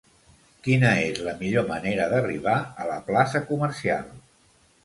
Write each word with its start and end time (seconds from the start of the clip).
Quina 0.67 0.93
és 1.09 1.19
la 1.27 1.35
millor 1.41 1.67
manera 1.73 2.09
d'arribar 2.15 2.57
a 2.85 2.89
la 2.93 2.99
plaça 3.11 3.43
Comercial? 3.51 4.13